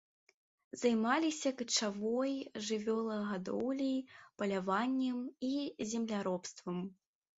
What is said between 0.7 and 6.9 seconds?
Займаліся качавой жывёлагадоўляй, паляваннем і земляробствам.